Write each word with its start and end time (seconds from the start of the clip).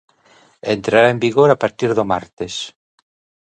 Entrará 0.75 1.07
en 1.13 1.19
vigor 1.25 1.49
a 1.51 1.59
partir 1.63 1.91
do 1.97 2.03
martes. 2.13 2.53